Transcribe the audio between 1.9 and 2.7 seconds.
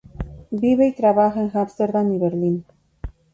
y Berlín.